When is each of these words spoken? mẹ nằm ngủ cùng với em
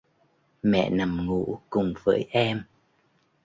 mẹ 0.63 0.89
nằm 0.89 1.25
ngủ 1.25 1.59
cùng 1.69 1.93
với 2.05 2.27
em 2.31 2.63